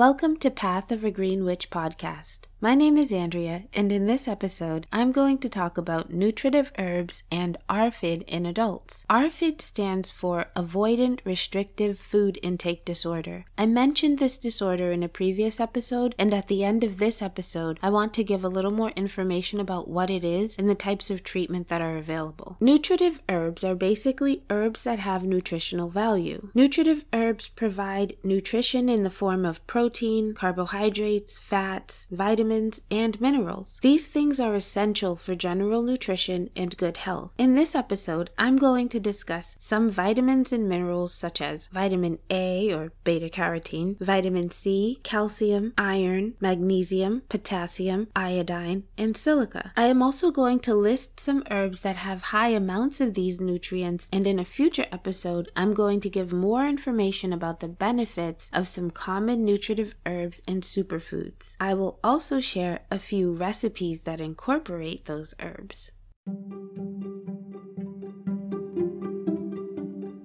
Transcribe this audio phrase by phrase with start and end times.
[0.00, 2.46] Welcome to Path of a Green Witch podcast.
[2.62, 7.22] My name is Andrea, and in this episode, I'm going to talk about nutritive herbs
[7.30, 9.04] and ARFID in adults.
[9.08, 13.46] ARFID stands for Avoidant Restrictive Food Intake Disorder.
[13.56, 17.78] I mentioned this disorder in a previous episode, and at the end of this episode,
[17.82, 21.10] I want to give a little more information about what it is and the types
[21.10, 22.56] of treatment that are available.
[22.60, 26.50] Nutritive herbs are basically herbs that have nutritional value.
[26.54, 29.89] Nutritive herbs provide nutrition in the form of protein,
[30.34, 33.78] carbohydrates, fats, vitamins, vitamins, and minerals.
[33.80, 37.32] These things are essential for general nutrition and good health.
[37.38, 42.72] In this episode, I'm going to discuss some vitamins and minerals such as vitamin A
[42.72, 49.72] or beta carotene, vitamin C, calcium, iron, magnesium, potassium, iodine, and silica.
[49.76, 54.08] I am also going to list some herbs that have high amounts of these nutrients,
[54.12, 58.68] and in a future episode, I'm going to give more information about the benefits of
[58.68, 61.56] some common nutritive herbs and superfoods.
[61.60, 65.92] I will also share a few recipes that incorporate those herbs.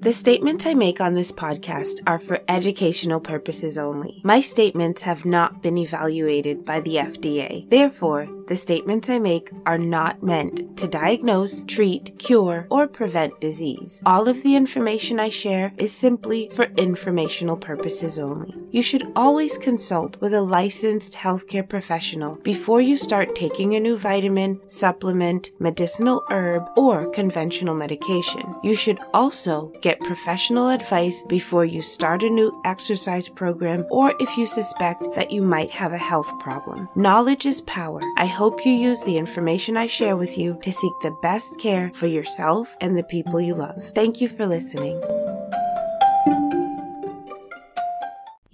[0.05, 4.21] The statements I make on this podcast are for educational purposes only.
[4.23, 7.67] My statements have not been evaluated by the FDA.
[7.71, 14.01] Therefore, the statements I make are not meant to diagnose, treat, cure, or prevent disease.
[14.05, 18.53] All of the information I share is simply for informational purposes only.
[18.71, 23.97] You should always consult with a licensed healthcare professional before you start taking a new
[23.97, 28.55] vitamin, supplement, medicinal herb, or conventional medication.
[28.63, 34.37] You should also get professional advice before you start a new exercise program or if
[34.37, 36.89] you suspect that you might have a health problem.
[36.95, 38.01] Knowledge is power.
[38.17, 41.89] I hope you use the information I share with you to seek the best care
[41.93, 43.81] for yourself and the people you love.
[43.95, 45.01] Thank you for listening.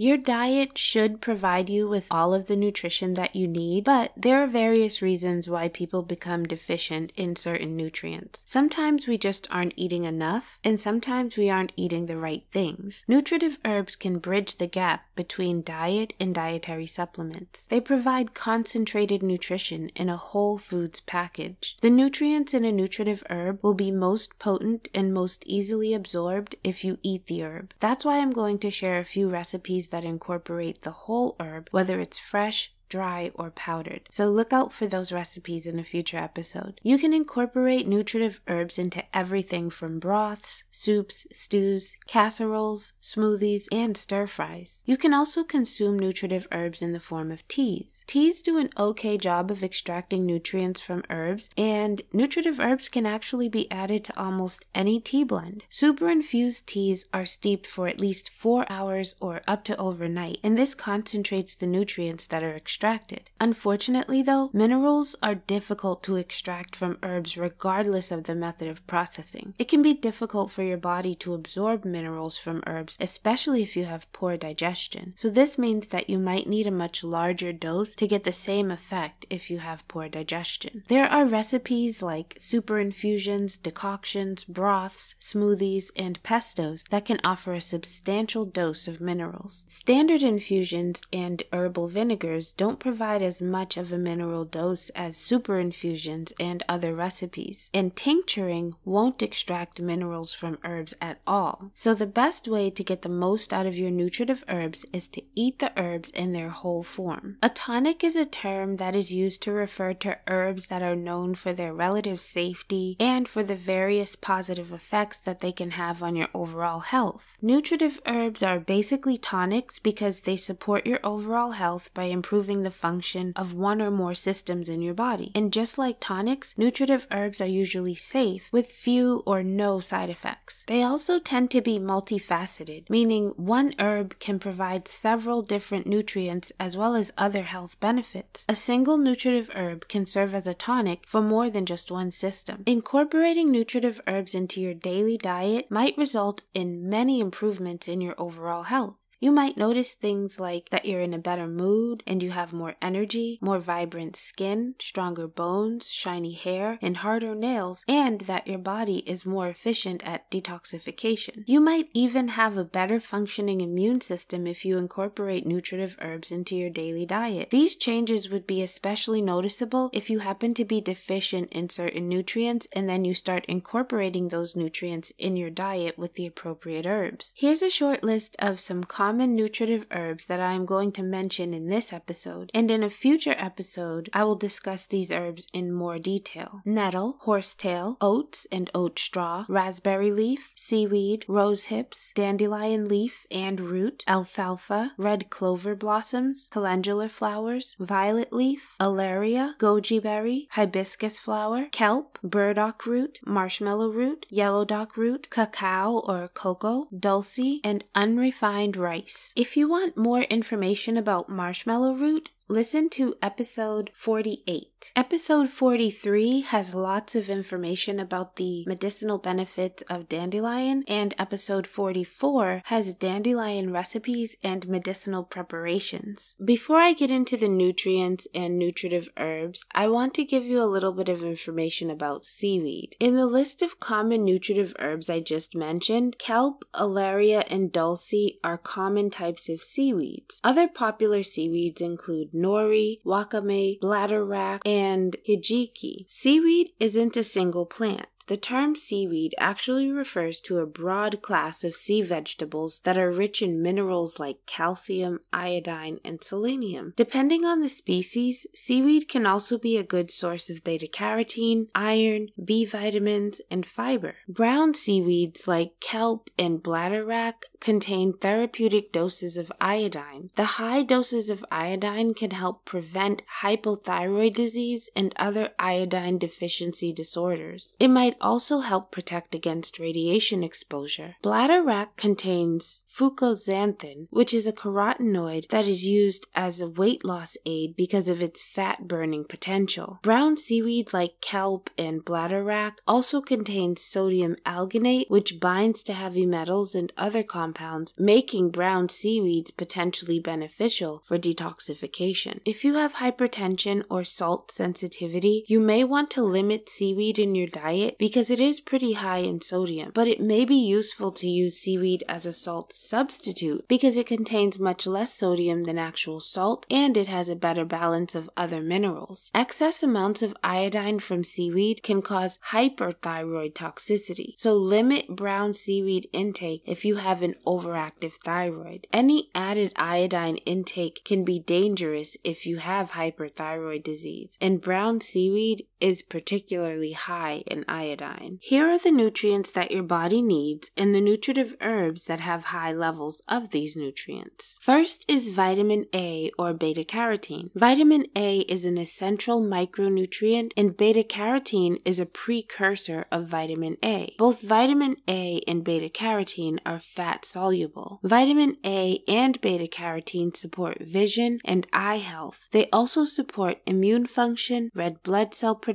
[0.01, 4.41] Your diet should provide you with all of the nutrition that you need, but there
[4.41, 8.41] are various reasons why people become deficient in certain nutrients.
[8.47, 13.05] Sometimes we just aren't eating enough, and sometimes we aren't eating the right things.
[13.07, 17.61] Nutritive herbs can bridge the gap between diet and dietary supplements.
[17.69, 21.77] They provide concentrated nutrition in a whole foods package.
[21.81, 26.83] The nutrients in a nutritive herb will be most potent and most easily absorbed if
[26.83, 27.75] you eat the herb.
[27.79, 31.99] That's why I'm going to share a few recipes that incorporate the whole herb, whether
[31.99, 34.01] it's fresh, dry, or powdered.
[34.11, 36.79] So look out for those recipes in a future episode.
[36.83, 44.27] You can incorporate nutritive herbs into everything from broths, soups, stews, casseroles, smoothies, and stir
[44.27, 44.83] fries.
[44.85, 48.03] You can also consume nutritive herbs in the form of teas.
[48.07, 53.47] Teas do an okay job of extracting nutrients from herbs, and nutritive herbs can actually
[53.47, 55.63] be added to almost any tea blend.
[55.69, 60.57] Super infused teas are steeped for at least four hours or up to overnight, and
[60.57, 63.29] this concentrates the nutrients that are extracted extracted.
[63.39, 69.53] Unfortunately, though, minerals are difficult to extract from herbs regardless of the method of processing.
[69.59, 73.85] It can be difficult for your body to absorb minerals from herbs, especially if you
[73.85, 75.13] have poor digestion.
[75.15, 78.71] So, this means that you might need a much larger dose to get the same
[78.71, 80.83] effect if you have poor digestion.
[80.87, 87.61] There are recipes like super infusions, decoctions, broths, smoothies, and pestos that can offer a
[87.61, 89.65] substantial dose of minerals.
[89.67, 95.17] Standard infusions and herbal vinegars don't don't provide as much of a mineral dose as
[95.17, 101.73] super infusions and other recipes, and tincturing won't extract minerals from herbs at all.
[101.75, 105.21] So, the best way to get the most out of your nutritive herbs is to
[105.35, 107.35] eat the herbs in their whole form.
[107.43, 111.35] A tonic is a term that is used to refer to herbs that are known
[111.35, 116.15] for their relative safety and for the various positive effects that they can have on
[116.15, 117.37] your overall health.
[117.41, 123.33] Nutritive herbs are basically tonics because they support your overall health by improving the function
[123.35, 125.31] of one or more systems in your body.
[125.35, 130.63] And just like tonics, nutritive herbs are usually safe with few or no side effects.
[130.67, 136.77] They also tend to be multifaceted, meaning one herb can provide several different nutrients as
[136.77, 138.45] well as other health benefits.
[138.47, 142.63] A single nutritive herb can serve as a tonic for more than just one system.
[142.65, 148.63] Incorporating nutritive herbs into your daily diet might result in many improvements in your overall
[148.63, 148.95] health.
[149.21, 152.73] You might notice things like that you're in a better mood and you have more
[152.81, 159.03] energy, more vibrant skin, stronger bones, shiny hair, and harder nails, and that your body
[159.05, 161.43] is more efficient at detoxification.
[161.45, 166.55] You might even have a better functioning immune system if you incorporate nutritive herbs into
[166.55, 167.51] your daily diet.
[167.51, 172.67] These changes would be especially noticeable if you happen to be deficient in certain nutrients
[172.73, 177.33] and then you start incorporating those nutrients in your diet with the appropriate herbs.
[177.35, 181.03] Here's a short list of some common common nutritive herbs that I am going to
[181.03, 185.73] mention in this episode, and in a future episode, I will discuss these herbs in
[185.73, 186.61] more detail.
[186.63, 194.01] Nettle, horsetail, oats and oat straw, raspberry leaf, seaweed, rose hips, dandelion leaf and root,
[194.07, 202.85] alfalfa, red clover blossoms, calendula flowers, violet leaf, alaria, goji berry, hibiscus flower, kelp, burdock
[202.85, 209.00] root, marshmallow root, yellow dock root, cacao or cocoa, dulse, and unrefined rice.
[209.35, 214.91] If you want more information about marshmallow root, listen to episode 48.
[214.93, 222.63] Episode 43 has lots of information about the medicinal benefits of dandelion, and episode 44
[222.65, 226.35] has dandelion recipes and medicinal preparations.
[226.43, 230.65] Before I get into the nutrients and nutritive herbs, I want to give you a
[230.65, 232.97] little bit of information about seaweed.
[232.99, 238.13] In the list of common nutritive herbs I just mentioned, kelp, alaria, and dulse
[238.43, 240.41] are common types of seaweeds.
[240.43, 246.05] Other popular seaweeds include nori, wakame, bladder bladderwrack, and hijiki.
[246.07, 248.07] Seaweed isn't a single plant.
[248.31, 253.41] The term seaweed actually refers to a broad class of sea vegetables that are rich
[253.41, 256.93] in minerals like calcium, iodine, and selenium.
[256.95, 262.29] Depending on the species, seaweed can also be a good source of beta carotene, iron,
[262.41, 264.15] B vitamins, and fiber.
[264.29, 270.29] Brown seaweeds like kelp and bladderwrack contain therapeutic doses of iodine.
[270.37, 277.75] The high doses of iodine can help prevent hypothyroid disease and other iodine deficiency disorders.
[277.77, 281.15] It might also help protect against radiation exposure.
[281.23, 287.75] Bladderwrack contains fucoxanthin, which is a carotenoid that is used as a weight loss aid
[287.75, 289.99] because of its fat burning potential.
[290.01, 296.75] Brown seaweed like kelp and bladderwrack also contains sodium alginate, which binds to heavy metals
[296.75, 302.39] and other compounds, making brown seaweeds potentially beneficial for detoxification.
[302.45, 307.47] If you have hypertension or salt sensitivity, you may want to limit seaweed in your
[307.47, 311.57] diet because it is pretty high in sodium, but it may be useful to use
[311.57, 316.97] seaweed as a salt substitute because it contains much less sodium than actual salt and
[316.97, 319.31] it has a better balance of other minerals.
[319.33, 326.63] Excess amounts of iodine from seaweed can cause hyperthyroid toxicity, so limit brown seaweed intake
[326.65, 328.87] if you have an overactive thyroid.
[328.91, 335.65] Any added iodine intake can be dangerous if you have hyperthyroid disease, and brown seaweed
[335.81, 338.37] is particularly high in iodine.
[338.41, 342.71] Here are the nutrients that your body needs and the nutritive herbs that have high
[342.71, 344.57] levels of these nutrients.
[344.61, 347.49] First is vitamin A or beta carotene.
[347.55, 354.13] Vitamin A is an essential micronutrient and beta carotene is a precursor of vitamin A.
[354.17, 357.99] Both vitamin A and beta carotene are fat soluble.
[358.03, 362.47] Vitamin A and beta carotene support vision and eye health.
[362.51, 365.70] They also support immune function, red blood cell production,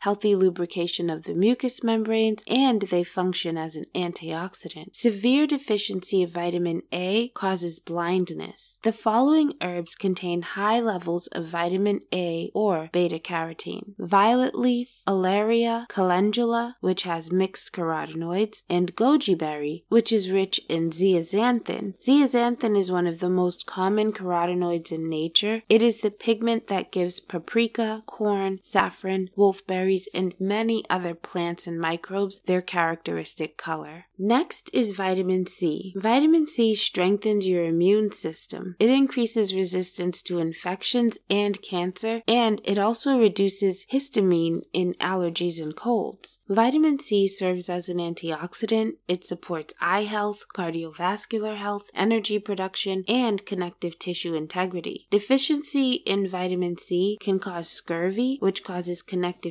[0.00, 4.94] healthy lubrication of the mucous membranes, and they function as an antioxidant.
[4.94, 8.78] Severe deficiency of vitamin A causes blindness.
[8.82, 15.88] The following herbs contain high levels of vitamin A or beta carotene violet leaf, alaria,
[15.88, 21.94] calendula, which has mixed carotenoids, and goji berry, which is rich in zeaxanthin.
[21.98, 25.62] Zeaxanthin is one of the most common carotenoids in nature.
[25.68, 31.78] It is the pigment that gives paprika, corn, saffron, wolfberries, and many other plants and
[31.78, 34.06] microbes their characteristic color.
[34.18, 35.94] Next is vitamin C.
[35.96, 38.76] Vitamin C strengthens your immune system.
[38.78, 45.76] It increases resistance to infections and cancer, and it also reduces histamine in allergies and
[45.76, 46.38] colds.
[46.48, 48.92] Vitamin C serves as an antioxidant.
[49.06, 55.06] It supports eye health, cardiovascular health, energy production, and connective tissue integrity.
[55.10, 59.02] Deficiency in vitamin C can cause scurvy, which causes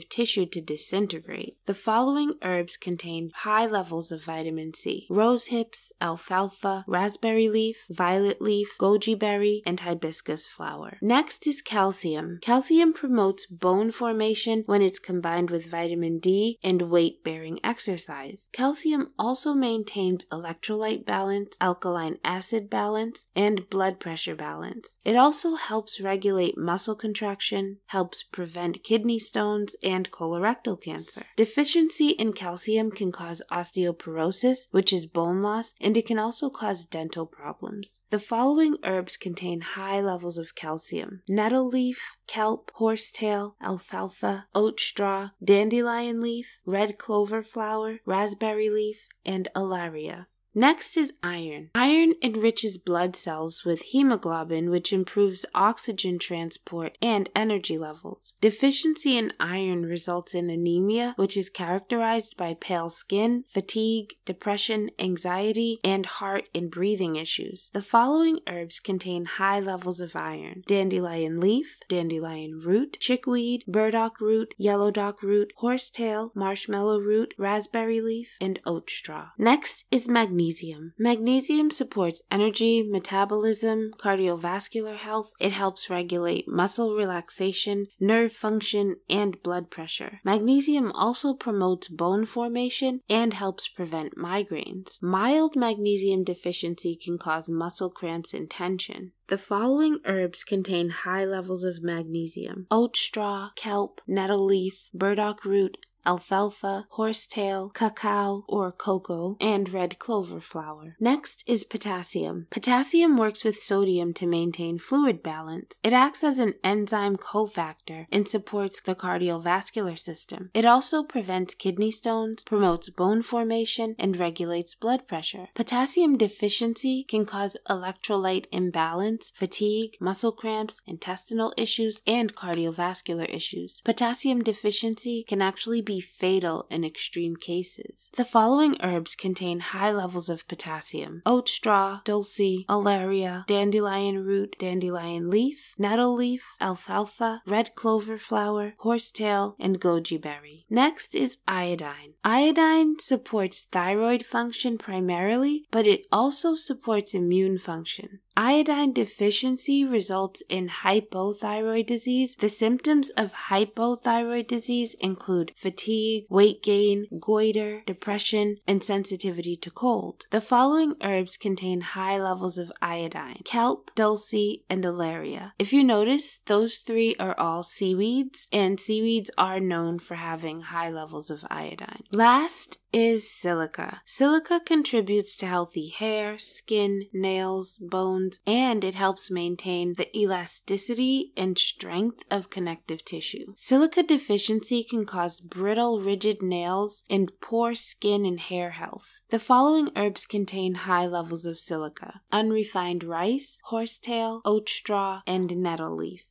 [0.09, 1.57] tissue to disintegrate.
[1.65, 8.41] The following herbs contain high levels of vitamin C rose hips, alfalfa, raspberry leaf, violet
[8.41, 10.97] leaf, goji berry, and hibiscus flower.
[11.01, 12.39] Next is calcium.
[12.41, 18.47] Calcium promotes bone formation when it's combined with vitamin D and weight bearing exercise.
[18.51, 24.97] Calcium also maintains electrolyte balance, alkaline acid balance, and blood pressure balance.
[25.03, 31.25] It also helps regulate muscle contraction, helps prevent kidney stones and colorectal cancer.
[31.35, 36.85] Deficiency in calcium can cause osteoporosis, which is bone loss, and it can also cause
[36.85, 38.01] dental problems.
[38.09, 45.29] The following herbs contain high levels of calcium nettle leaf, kelp, horsetail, alfalfa, oat straw,
[45.43, 50.27] dandelion leaf, red clover flower, raspberry leaf, and alaria.
[50.57, 51.69] Next is iron.
[51.75, 58.33] Iron enriches blood cells with hemoglobin, which improves oxygen transport and energy levels.
[58.41, 65.77] Deficiency in iron results in anemia, which is characterized by pale skin, fatigue, depression, anxiety,
[65.83, 67.69] and heart and breathing issues.
[67.73, 74.55] The following herbs contain high levels of iron dandelion leaf, dandelion root, chickweed, burdock root,
[74.57, 79.27] yellow dock root, horsetail, marshmallow root, raspberry leaf, and oat straw.
[79.37, 80.93] Next is magnesium magnesium.
[80.97, 85.31] Magnesium supports energy, metabolism, cardiovascular health.
[85.39, 90.19] It helps regulate muscle relaxation, nerve function, and blood pressure.
[90.23, 95.01] Magnesium also promotes bone formation and helps prevent migraines.
[95.01, 99.11] Mild magnesium deficiency can cause muscle cramps and tension.
[99.29, 105.85] The following herbs contain high levels of magnesium oat straw, kelp, nettle leaf, burdock root,
[106.07, 110.95] alfalfa, horsetail, cacao or cocoa, and red clover flower.
[110.99, 112.47] Next is potassium.
[112.49, 115.79] Potassium works with sodium to maintain fluid balance.
[115.83, 120.49] It acts as an enzyme cofactor and supports the cardiovascular system.
[120.53, 125.49] It also prevents kidney stones, promotes bone formation, and regulates blood pressure.
[125.53, 133.81] Potassium deficiency can cause electrolyte imbalance, fatigue, muscle cramps, intestinal issues, and cardiovascular issues.
[133.83, 138.09] Potassium deficiency can actually be fatal in extreme cases.
[138.15, 145.29] The following herbs contain high levels of potassium oat straw, dulse, alaria, dandelion root, dandelion
[145.29, 150.65] leaf, nettle leaf, alfalfa, red clover flower, horsetail, and goji berry.
[150.69, 152.13] Next is iodine.
[152.23, 158.19] Iodine supports thyroid function primarily, but it also supports immune function.
[158.39, 162.35] Iodine deficiency results in hypothyroid disease.
[162.35, 170.27] The symptoms of hypothyroid disease include fatigue, weight gain, goiter, depression, and sensitivity to cold.
[170.29, 174.35] The following herbs contain high levels of iodine kelp, dulse,
[174.69, 175.53] and alaria.
[175.57, 180.91] If you notice, those three are all seaweeds, and seaweeds are known for having high
[180.91, 182.03] levels of iodine.
[182.11, 184.01] Last is silica.
[184.05, 191.57] Silica contributes to healthy hair, skin, nails, bones, and it helps maintain the elasticity and
[191.57, 193.53] strength of connective tissue.
[193.55, 199.19] Silica deficiency can cause brittle, rigid nails and poor skin and hair health.
[199.29, 205.95] The following herbs contain high levels of silica unrefined rice, horsetail, oat straw, and nettle
[205.95, 206.26] leaf.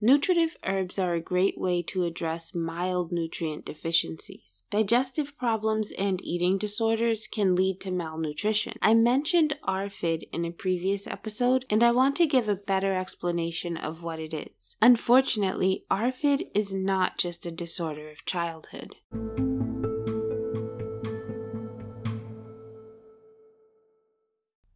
[0.00, 4.62] Nutritive herbs are a great way to address mild nutrient deficiencies.
[4.70, 8.74] Digestive problems and eating disorders can lead to malnutrition.
[8.80, 13.76] I mentioned ARFID in a previous episode, and I want to give a better explanation
[13.76, 14.76] of what it is.
[14.80, 18.94] Unfortunately, ARFID is not just a disorder of childhood.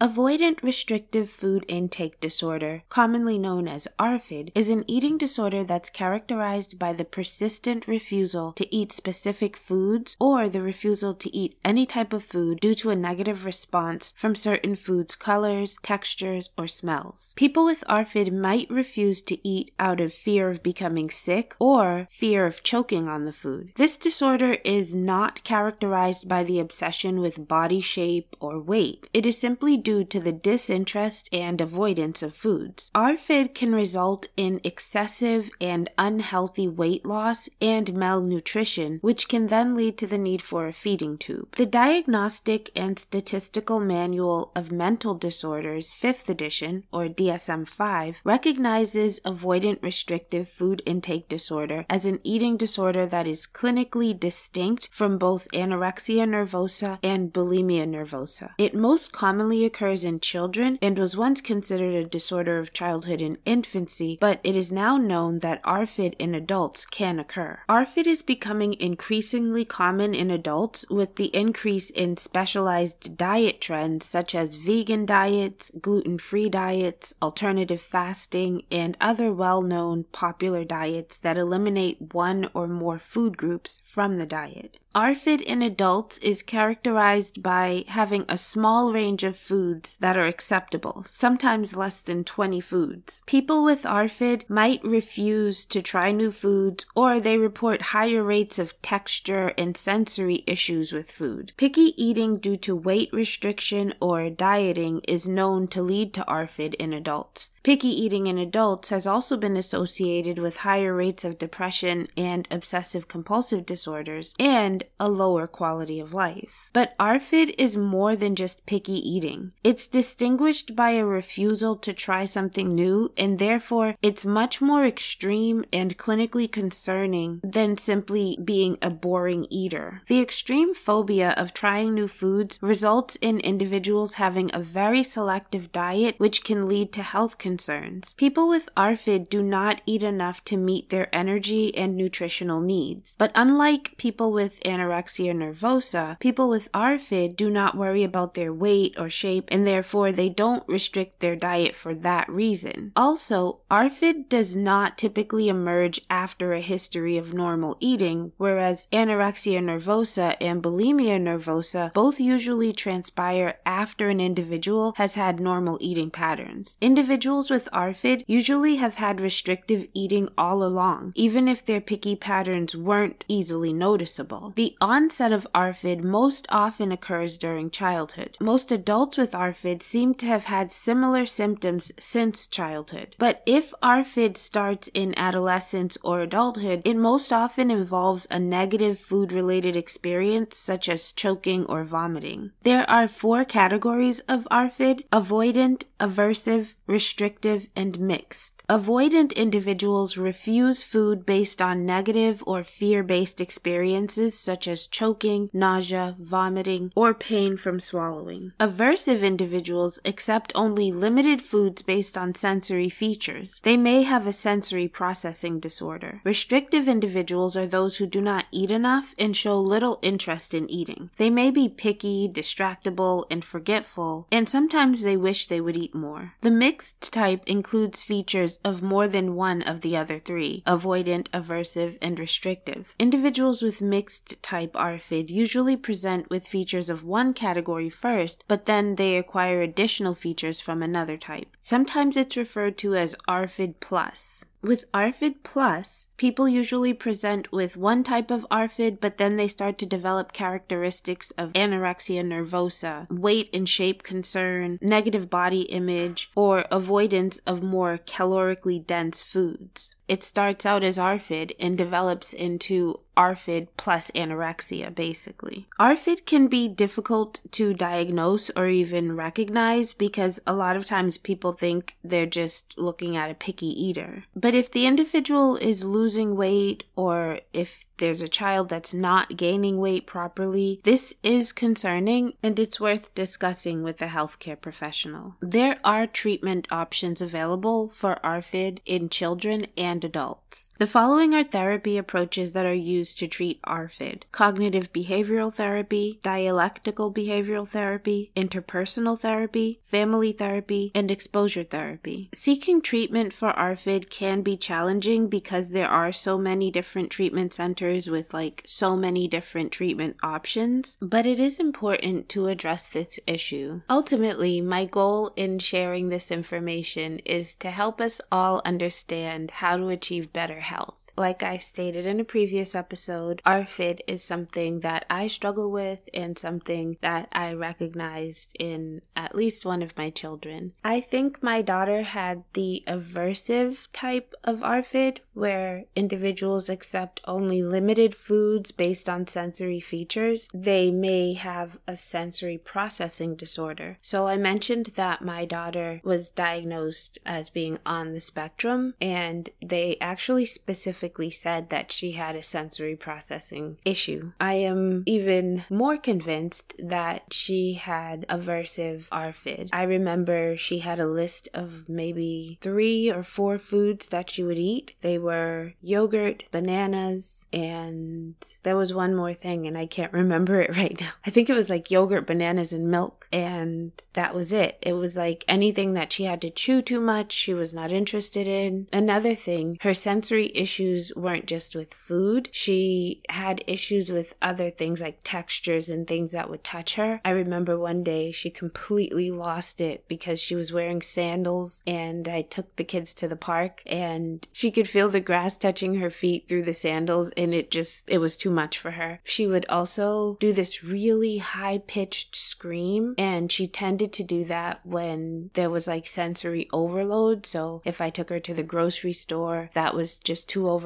[0.03, 6.77] Avoidant restrictive food intake disorder, commonly known as ARFID, is an eating disorder that's characterized
[6.77, 12.13] by the persistent refusal to eat specific foods or the refusal to eat any type
[12.13, 17.33] of food due to a negative response from certain foods' colors, textures, or smells.
[17.37, 22.45] People with ARFID might refuse to eat out of fear of becoming sick or fear
[22.45, 23.71] of choking on the food.
[23.77, 29.09] This disorder is not characterized by the obsession with body shape or weight.
[29.15, 32.91] It is simply due due to the disinterest and avoidance of foods.
[32.95, 39.99] ARFID can result in excessive and unhealthy weight loss and malnutrition, which can then lead
[39.99, 41.55] to the need for a feeding tube.
[41.57, 49.83] The Diagnostic and Statistical Manual of Mental Disorders, 5th edition, or DSM 5, recognizes avoidant
[49.83, 56.25] restrictive food intake disorder as an eating disorder that is clinically distinct from both anorexia
[56.27, 58.53] nervosa and bulimia nervosa.
[58.57, 63.21] It most commonly occurs occurs in children and was once considered a disorder of childhood
[63.21, 67.59] and infancy, but it is now known that ARFID in adults can occur.
[67.69, 74.37] ARFID is becoming increasingly common in adults with the increase in specialized diet trends such
[74.37, 81.37] as vegan diets, gluten free diets, alternative fasting, and other well known popular diets that
[81.37, 84.79] eliminate one or more food groups from the diet.
[84.95, 91.07] ARFID in adults is characterized by having a small range of foods that are acceptable,
[91.09, 93.23] sometimes less than 20 foods.
[93.25, 98.81] People with ARFID might refuse to try new foods or they report higher rates of
[98.83, 101.53] texture and sensory issues with food.
[101.57, 106.93] Picky eating due to weight restriction or dieting is known to lead to ARFID in
[106.93, 107.49] adults.
[107.63, 113.07] Picky eating in adults has also been associated with higher rates of depression and obsessive
[113.07, 116.71] compulsive disorders and a lower quality of life.
[116.73, 119.53] But ARFID is more than just picky eating.
[119.63, 125.65] It's distinguished by a refusal to try something new, and therefore it's much more extreme
[125.73, 130.03] and clinically concerning than simply being a boring eater.
[130.07, 136.15] The extreme phobia of trying new foods results in individuals having a very selective diet,
[136.19, 138.15] which can lead to health concerns.
[138.15, 143.17] People with ARFID do not eat enough to meet their energy and nutritional needs.
[143.19, 148.95] But unlike people with anorexia nervosa, people with ARFID do not worry about their weight
[148.99, 152.93] or shape and therefore they don't restrict their diet for that reason.
[152.97, 160.37] Also, ARFID does not typically emerge after a history of normal eating, whereas anorexia nervosa
[160.41, 166.77] and bulimia nervosa both usually transpire after an individual has had normal eating patterns.
[166.81, 172.77] Individuals with ARFID usually have had restrictive eating all along, even if their picky patterns
[172.77, 174.53] weren't easily noticeable.
[174.63, 178.37] The onset of ARFID most often occurs during childhood.
[178.39, 183.17] Most adults with ARFID seem to have had similar symptoms since childhood.
[183.19, 189.33] But if ARFID starts in adolescence or adulthood, it most often involves a negative food
[189.33, 192.53] related experience such as choking or vomiting.
[192.63, 198.62] There are four categories of ARFID avoidant, aversive, restrictive, and mixed.
[198.69, 206.17] Avoidant individuals refuse food based on negative or fear based experiences such as choking, nausea,
[206.19, 208.53] vomiting, or pain from swallowing.
[208.61, 213.61] Aversive individuals accept only limited foods based on sensory features.
[213.63, 216.21] They may have a sensory processing disorder.
[216.25, 221.11] Restrictive individuals are those who do not eat enough and show little interest in eating.
[221.17, 226.35] They may be picky, distractible, and forgetful, and sometimes they wish they would eat more.
[226.43, 231.99] The mixed type includes features of more than one of the other three avoidant, aversive,
[232.01, 232.95] and restrictive.
[232.99, 238.97] Individuals with mixed type ARFID usually present with features of one category first, but then
[238.97, 241.57] they acquire additional features from another type.
[241.61, 244.45] Sometimes it's referred to as ARFID plus.
[244.63, 249.77] With ARFID Plus, people usually present with one type of ARFID, but then they start
[249.77, 257.41] to develop characteristics of anorexia nervosa, weight and shape concern, negative body image, or avoidance
[257.45, 259.97] of more calorically dense foods.
[260.13, 265.69] It starts out as ARFID and develops into ARFID plus anorexia, basically.
[265.81, 271.53] ARFID can be difficult to diagnose or even recognize because a lot of times people
[271.53, 274.25] think they're just looking at a picky eater.
[274.37, 279.79] But if the individual is losing weight or if there's a child that's not gaining
[279.79, 285.37] weight properly, this is concerning and it's worth discussing with a healthcare professional.
[285.41, 290.69] There are treatment options available for ARFID in children and adults.
[290.79, 297.13] The following are therapy approaches that are used to treat ARFID cognitive behavioral therapy, dialectical
[297.13, 302.31] behavioral therapy, interpersonal therapy, family therapy, and exposure therapy.
[302.35, 308.09] Seeking treatment for ARFID can be challenging because there are so many different treatment centers
[308.09, 313.83] with like so many different treatment options, but it is important to address this issue.
[313.91, 319.89] Ultimately, my goal in sharing this information is to help us all understand how to
[319.89, 321.02] achieve better health.
[321.17, 326.39] Like I stated in a previous episode, ARFID is something that I struggle with and
[326.39, 330.73] something that I recognized in at least one of my children.
[330.83, 338.15] I think my daughter had the aversive type of ARFID, where individuals accept only limited
[338.15, 340.49] foods based on sensory features.
[340.55, 343.99] They may have a sensory processing disorder.
[344.01, 349.97] So I mentioned that my daughter was diagnosed as being on the spectrum, and they
[350.01, 354.31] actually specifically specifically said that she had a sensory processing issue.
[354.41, 359.71] I am even more convinced that she had aversive ARFID.
[359.73, 364.59] I remember she had a list of maybe three or four foods that she would
[364.59, 364.95] eat.
[365.01, 370.77] They were yogurt, bananas, and there was one more thing, and I can't remember it
[370.77, 371.11] right now.
[371.27, 374.79] I think it was like yogurt, bananas, and milk, and that was it.
[374.83, 378.47] It was like anything that she had to chew too much, she was not interested
[378.47, 378.87] in.
[378.93, 382.49] Another thing, her sensory issues issues weren't just with food.
[382.53, 387.21] She had issues with other things like textures and things that would touch her.
[387.25, 392.43] I remember one day she completely lost it because she was wearing sandals and I
[392.43, 396.49] took the kids to the park and she could feel the grass touching her feet
[396.49, 399.21] through the sandals and it just, it was too much for her.
[399.25, 404.85] She would also do this really high pitched scream and she tended to do that
[404.85, 407.47] when there was like sensory overload.
[407.47, 410.82] So if I took her to the grocery store, that was just too overwhelming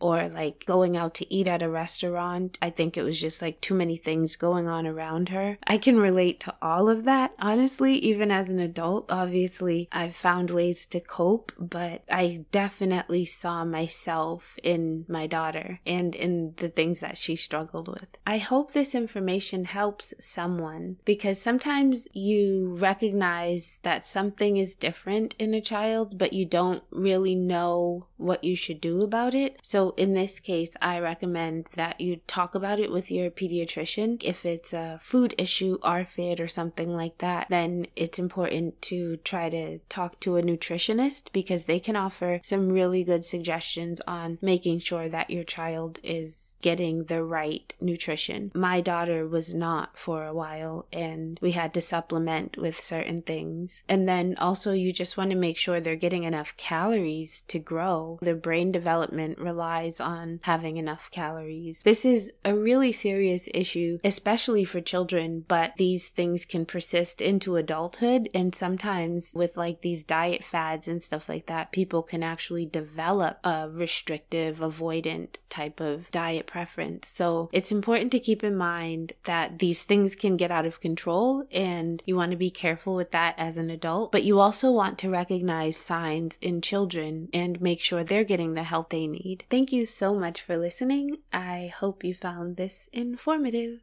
[0.00, 2.58] or like going out to eat at a restaurant.
[2.60, 5.58] I think it was just like too many things going on around her.
[5.66, 9.10] I can relate to all of that, honestly, even as an adult.
[9.10, 16.14] Obviously, I've found ways to cope, but I definitely saw myself in my daughter and
[16.14, 18.06] in the things that she struggled with.
[18.26, 25.54] I hope this information helps someone because sometimes you recognize that something is different in
[25.54, 29.58] a child, but you don't really know what you should do about it.
[29.62, 34.22] So in this case, I recommend that you talk about it with your pediatrician.
[34.22, 39.48] If it's a food issue, ARFID or something like that, then it's important to try
[39.50, 44.78] to talk to a nutritionist because they can offer some really good suggestions on making
[44.80, 48.50] sure that your child is getting the right nutrition.
[48.54, 53.84] My daughter was not for a while and we had to supplement with certain things.
[53.88, 58.05] And then also you just want to make sure they're getting enough calories to grow.
[58.22, 61.82] Their brain development relies on having enough calories.
[61.82, 67.56] This is a really serious issue, especially for children, but these things can persist into
[67.56, 68.28] adulthood.
[68.34, 73.38] And sometimes with like these diet fads and stuff like that, people can actually develop
[73.44, 77.08] a restrictive, avoidant type of diet preference.
[77.08, 81.46] So it's important to keep in mind that these things can get out of control
[81.50, 84.98] and you want to be careful with that as an adult, but you also want
[84.98, 89.44] to recognize signs in children and make sure they're getting the help they need.
[89.50, 91.18] Thank you so much for listening.
[91.32, 93.80] I hope you found this informative.